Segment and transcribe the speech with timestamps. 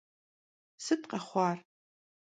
[0.83, 1.57] Sıt khexhuar?